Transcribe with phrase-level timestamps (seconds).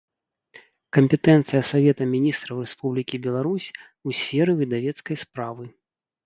[0.95, 3.69] Кампетэнцыя Савета Мiнiстраў Рэспублiкi Беларусь
[4.07, 5.63] у сферы выдавецкай справы